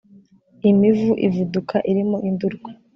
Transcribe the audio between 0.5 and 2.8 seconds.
imivu ivuduka irimo indurwe